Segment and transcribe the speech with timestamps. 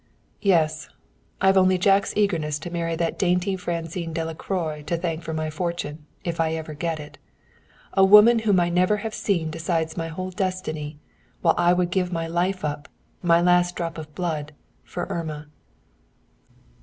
[0.41, 0.89] "Yes!
[1.41, 6.07] I've only Jack's eagerness to marry that dainty Francine Delacroix to thank for my fortune
[6.23, 7.19] if I ever get it.
[7.93, 10.97] A woman whom I never have seen decides my whole destiny,
[11.43, 12.87] while I would give my life up,
[13.21, 14.53] my last drop of blood,
[14.83, 15.49] for Irma!"